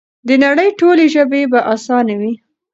د 0.27 0.29
نړۍ 0.43 0.69
ټولې 0.79 1.05
ژبې 1.13 1.41
به 1.51 1.59
اسانې 1.73 2.15
وي؛ 2.19 2.33